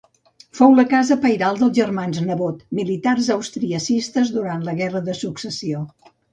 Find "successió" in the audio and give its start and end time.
5.25-5.89